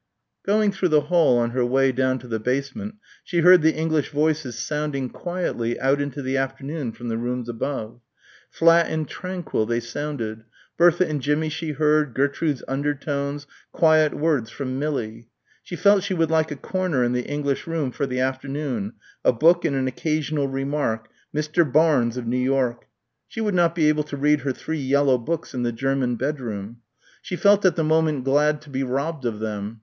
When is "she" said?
3.23-3.41, 11.49-11.73, 15.61-15.75, 16.01-16.15, 23.27-23.39, 27.21-27.35